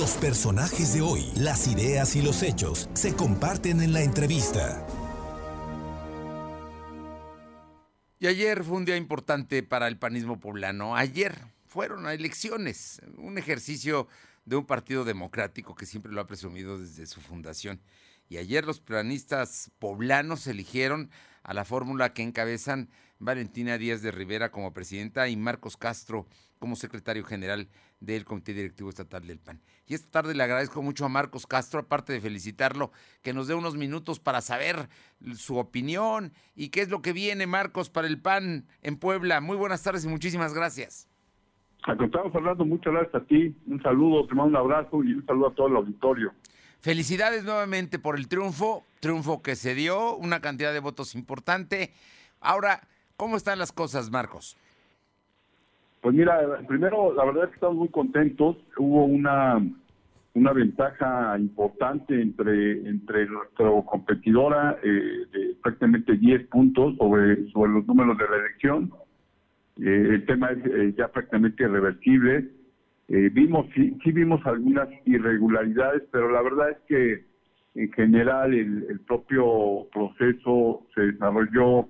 [0.00, 4.86] Los personajes de hoy, las ideas y los hechos se comparten en la entrevista.
[8.18, 10.96] Y ayer fue un día importante para el panismo poblano.
[10.96, 11.36] Ayer
[11.66, 14.08] fueron a elecciones, un ejercicio
[14.46, 17.82] de un partido democrático que siempre lo ha presumido desde su fundación.
[18.30, 21.10] Y ayer los planistas poblanos eligieron
[21.42, 22.88] a la fórmula que encabezan
[23.20, 26.26] Valentina Díaz de Rivera como presidenta y Marcos Castro
[26.58, 27.68] como secretario general
[28.00, 29.60] del Comité Directivo Estatal del PAN.
[29.86, 33.54] Y esta tarde le agradezco mucho a Marcos Castro, aparte de felicitarlo, que nos dé
[33.54, 34.88] unos minutos para saber
[35.34, 39.40] su opinión y qué es lo que viene, Marcos, para el PAN en Puebla.
[39.40, 41.06] Muy buenas tardes y muchísimas gracias.
[41.84, 43.54] Al contrario, Fernando, muchas gracias a ti.
[43.66, 46.32] Un saludo, te mando un abrazo y un saludo a todo el auditorio.
[46.80, 51.92] Felicidades nuevamente por el triunfo, triunfo que se dio, una cantidad de votos importante.
[52.40, 52.86] Ahora,
[53.20, 54.56] ¿cómo están las cosas, Marcos?
[56.00, 58.56] Pues mira, primero, la verdad es que estamos muy contentos.
[58.78, 59.60] Hubo una,
[60.32, 67.86] una ventaja importante entre, entre nuestra competidora eh, de prácticamente 10 puntos sobre, sobre los
[67.86, 68.90] números de la elección.
[69.76, 72.48] Eh, el tema es eh, ya prácticamente irreversible.
[73.08, 77.24] vimos, sí, sí, vimos algunas irregularidades, pero la verdad es que
[77.74, 81.86] en general el propio proceso se desarrolló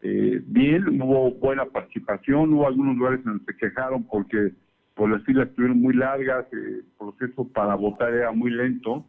[0.00, 4.52] eh, bien, hubo buena participación, hubo algunos lugares en los que se quejaron porque
[4.94, 9.04] por las filas estuvieron muy largas, el proceso para votar era muy lento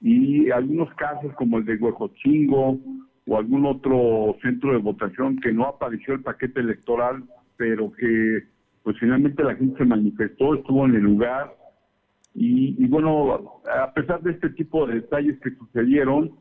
[0.00, 2.78] y algunos casos como el de Huejochingo
[3.26, 7.24] o algún otro centro de votación que no apareció el paquete electoral,
[7.56, 8.42] pero que
[8.82, 11.54] pues finalmente la gente se manifestó, estuvo en el lugar
[12.34, 16.32] y, y bueno, a pesar de este tipo de detalles que sucedieron,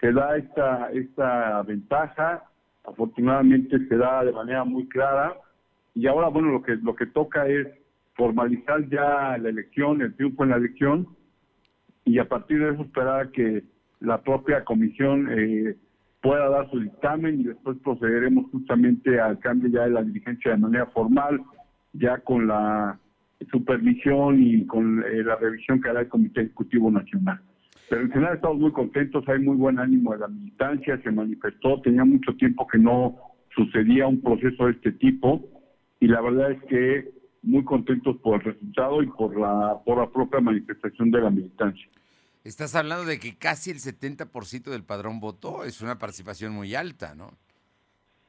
[0.00, 2.42] se da esta, esta ventaja
[2.84, 5.34] afortunadamente se da de manera muy clara
[5.94, 7.68] y ahora bueno lo que lo que toca es
[8.14, 11.08] formalizar ya la elección, el triunfo en la elección
[12.04, 13.62] y a partir de eso esperar que
[14.00, 15.76] la propia comisión eh,
[16.20, 20.56] pueda dar su dictamen y después procederemos justamente al cambio ya de la dirigencia de
[20.56, 21.40] manera formal,
[21.92, 22.98] ya con la
[23.50, 27.40] supervisión y con eh, la revisión que hará el Comité Ejecutivo Nacional.
[27.92, 31.78] Pero en general estamos muy contentos, hay muy buen ánimo de la militancia, se manifestó,
[31.82, 33.18] tenía mucho tiempo que no
[33.54, 35.44] sucedía un proceso de este tipo
[36.00, 40.10] y la verdad es que muy contentos por el resultado y por la, por la
[40.10, 41.86] propia manifestación de la militancia.
[42.44, 47.14] Estás hablando de que casi el 70% del padrón votó, es una participación muy alta,
[47.14, 47.32] ¿no?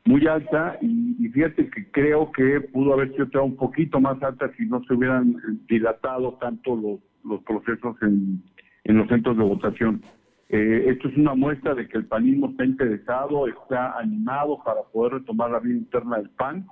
[0.03, 4.65] Muy alta y, fíjate que creo que pudo haber sido un poquito más alta si
[4.65, 5.37] no se hubieran
[5.69, 8.43] dilatado tanto los, los procesos en,
[8.83, 10.01] en los centros de votación.
[10.49, 15.13] Eh, esto es una muestra de que el panismo está interesado, está animado para poder
[15.13, 16.67] retomar la vida interna del PAN.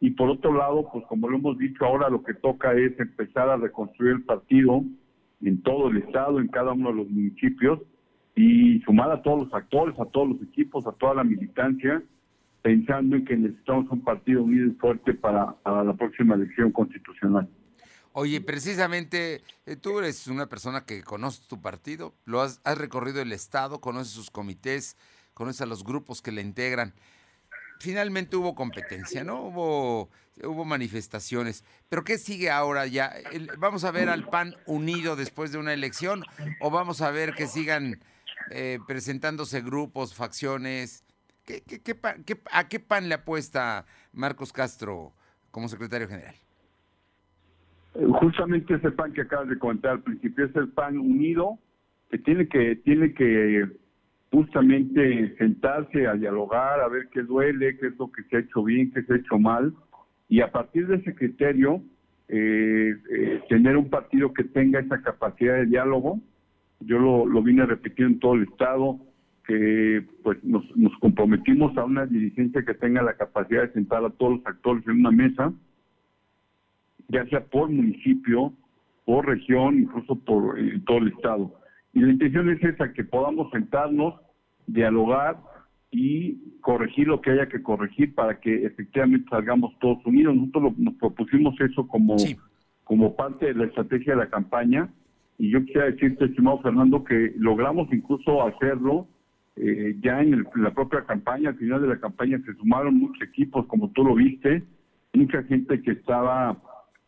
[0.00, 3.48] Y por otro lado, pues como lo hemos dicho, ahora lo que toca es empezar
[3.48, 4.82] a reconstruir el partido
[5.42, 7.80] en todo el estado, en cada uno de los municipios,
[8.34, 12.02] y sumar a todos los actores, a todos los equipos, a toda la militancia,
[12.62, 17.48] pensando en que necesitamos un partido unido y fuerte para la próxima elección constitucional.
[18.16, 23.32] Oye, precisamente eh, tú eres una persona que conoce tu partido, lo has, recorrido el
[23.32, 24.96] Estado, conoces sus comités,
[25.34, 26.94] conoces a los grupos que le integran.
[27.80, 29.40] Finalmente hubo competencia, ¿no?
[29.42, 30.10] Hubo,
[30.44, 31.64] hubo manifestaciones.
[31.88, 33.12] Pero ¿qué sigue ahora ya?
[33.58, 36.24] ¿Vamos a ver al PAN unido después de una elección
[36.60, 38.00] o vamos a ver que sigan
[38.52, 41.02] eh, presentándose grupos, facciones?
[41.44, 45.12] ¿Qué, qué, qué, ¿A qué PAN le apuesta Marcos Castro
[45.50, 46.36] como secretario general?
[48.20, 51.58] Justamente ese pan que acabas de comentar al principio es el pan unido
[52.10, 53.66] que tiene que tiene que
[54.30, 58.64] justamente sentarse a dialogar, a ver qué duele, qué es lo que se ha hecho
[58.64, 59.72] bien, qué se ha hecho mal,
[60.28, 61.82] y a partir de ese criterio
[62.28, 66.20] eh, eh, tener un partido que tenga esa capacidad de diálogo.
[66.80, 68.98] Yo lo, lo vine repitiendo en todo el estado,
[69.46, 74.10] que pues nos, nos comprometimos a una dirigencia que tenga la capacidad de sentar a
[74.10, 75.52] todos los actores en una mesa,
[77.08, 78.52] ya sea por municipio,
[79.04, 81.54] por región, incluso por eh, todo el estado.
[81.92, 84.14] Y la intención es esa, que podamos sentarnos,
[84.66, 85.38] dialogar
[85.90, 90.34] y corregir lo que haya que corregir para que efectivamente salgamos todos unidos.
[90.34, 92.16] Nosotros nos propusimos eso como,
[92.82, 94.88] como parte de la estrategia de la campaña
[95.38, 99.08] y yo quisiera decirte, estimado Fernando, que logramos incluso hacerlo
[99.56, 103.66] eh, ya en, la propia campaña, al final de la campaña se sumaron muchos equipos,
[103.66, 104.64] como tú lo viste,
[105.12, 106.60] mucha gente que estaba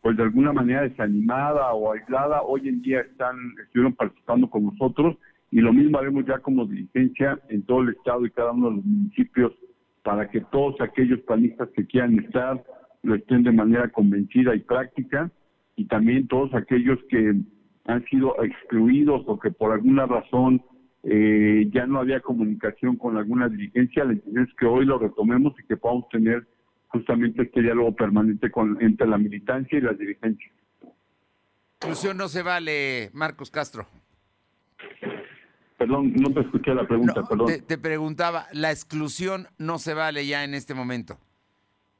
[0.07, 5.17] pues de alguna manera desanimada o aislada, hoy en día están, estuvieron participando con nosotros
[5.51, 8.75] y lo mismo haremos ya como dirigencia en todo el estado y cada uno de
[8.77, 9.51] los municipios
[10.03, 12.63] para que todos aquellos panistas que quieran estar
[13.03, 15.29] lo estén de manera convencida y práctica
[15.75, 17.41] y también todos aquellos que
[17.87, 20.61] han sido excluidos o que por alguna razón
[21.03, 25.53] eh, ya no había comunicación con alguna dirigencia, la intención es que hoy lo retomemos
[25.59, 26.47] y que podamos tener
[26.87, 30.51] justamente este diálogo permanente con entre la militancia y las dirigencias.
[31.75, 33.85] Exclusión no se vale, Marcos Castro.
[35.77, 37.47] Perdón, no te escuché la pregunta, perdón.
[37.67, 41.19] Te, preguntaba, la exclusión no se vale ya en este momento.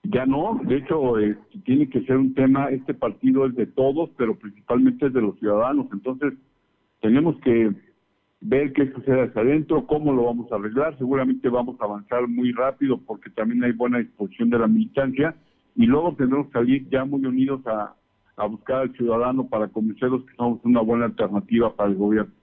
[0.04, 4.10] Ya no, de hecho, eh, tiene que ser un tema, este partido es de todos,
[4.18, 5.88] pero principalmente es de los ciudadanos.
[5.92, 6.34] Entonces,
[7.02, 7.72] tenemos que
[8.40, 10.98] ver qué sucede hacia adentro, cómo lo vamos a arreglar.
[10.98, 15.36] Seguramente vamos a avanzar muy rápido porque también hay buena disposición de la militancia
[15.76, 17.96] y luego tendremos que salir ya muy unidos a,
[18.36, 22.34] a buscar al ciudadano para convencerlos que somos una buena alternativa para el gobierno.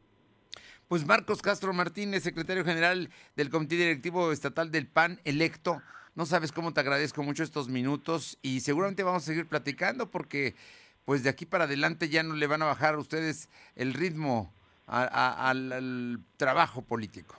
[0.89, 5.81] Pues Marcos Castro Martínez, secretario general del Comité Directivo Estatal del PAN, electo.
[6.15, 10.55] No sabes cómo te agradezco mucho estos minutos y seguramente vamos a seguir platicando porque
[11.05, 14.53] pues de aquí para adelante ya no le van a bajar a ustedes el ritmo
[14.87, 17.37] al, trabajo político.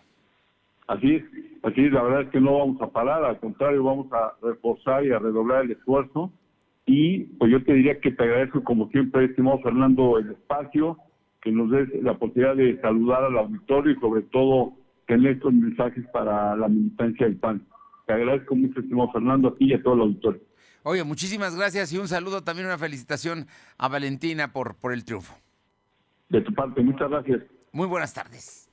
[0.88, 1.24] Así es,
[1.64, 5.06] así es, la verdad es que no vamos a parar, al contrario, vamos a reforzar
[5.06, 6.32] y a redoblar el esfuerzo.
[6.86, 11.00] Y pues yo te diría que te agradezco como siempre, estimado Fernando, el espacio,
[11.42, 14.74] que nos des la posibilidad de saludar al auditorio y sobre todo
[15.08, 17.66] tener estos mensajes para la militancia del PAN.
[18.06, 20.42] Te agradezco mucho, estimado Fernando, a ti y a todo el auditorio.
[20.84, 23.48] Oye, muchísimas gracias y un saludo, también una felicitación
[23.80, 25.36] a Valentina por, por el triunfo.
[26.30, 27.42] De tu parte, muchas gracias.
[27.72, 28.65] Muy buenas tardes.